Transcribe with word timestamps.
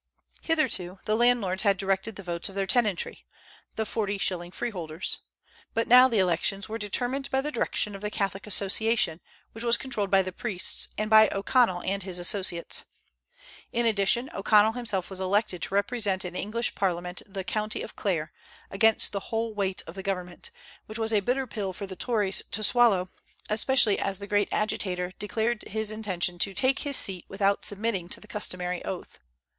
Hitherto 0.41 0.97
the 1.05 1.15
landlords 1.15 1.61
had 1.61 1.77
directed 1.77 2.15
the 2.15 2.23
votes 2.23 2.49
of 2.49 2.55
their 2.55 2.65
tenantry, 2.65 3.23
the 3.75 3.85
forty 3.85 4.17
shilling 4.17 4.49
freeholders; 4.49 5.19
but 5.75 5.87
now 5.87 6.07
the 6.07 6.17
elections 6.17 6.67
were 6.67 6.79
determined 6.79 7.29
by 7.29 7.39
the 7.39 7.51
direction 7.51 7.93
of 7.93 8.01
the 8.01 8.09
Catholic 8.09 8.47
Association, 8.47 9.21
which 9.51 9.63
was 9.63 9.77
controlled 9.77 10.09
by 10.09 10.23
the 10.23 10.31
priests, 10.31 10.87
and 10.97 11.07
by 11.07 11.29
O'Connell 11.31 11.83
and 11.83 12.01
his 12.01 12.17
associates. 12.17 12.83
In 13.71 13.85
addition, 13.85 14.27
O'Connell 14.33 14.71
himself 14.71 15.11
was 15.11 15.19
elected 15.19 15.61
to 15.61 15.73
represent 15.75 16.25
in 16.25 16.33
the 16.33 16.39
English 16.39 16.73
Parliament 16.73 17.21
the 17.27 17.43
County 17.43 17.83
of 17.83 17.95
Clare, 17.95 18.33
against 18.71 19.11
the 19.11 19.19
whole 19.29 19.53
weight 19.53 19.83
of 19.85 19.93
the 19.93 20.01
government, 20.01 20.49
which 20.87 20.97
was 20.97 21.13
a 21.13 21.19
bitter 21.19 21.45
pill 21.45 21.73
for 21.73 21.85
the 21.85 21.95
Tories 21.95 22.41
to 22.49 22.63
swallow, 22.63 23.11
especially 23.51 23.99
as 23.99 24.17
the 24.17 24.25
great 24.25 24.49
agitator 24.51 25.13
declared 25.19 25.61
his 25.67 25.91
intention 25.91 26.39
to 26.39 26.55
take 26.55 26.79
his 26.79 26.97
seat 26.97 27.23
without 27.27 27.63
submitting 27.63 28.09
to 28.09 28.19
the 28.19 28.27
customary 28.27 28.83
oath. 28.83 29.19